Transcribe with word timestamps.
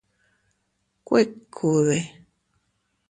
¿Kuikude? 1.07 1.97